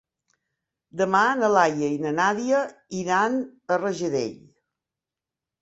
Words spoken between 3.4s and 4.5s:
a Rajadell.